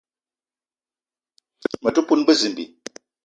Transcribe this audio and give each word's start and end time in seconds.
Me 1.83 1.89
te 1.95 2.01
poun 2.07 2.21
bezimbi 2.27 2.63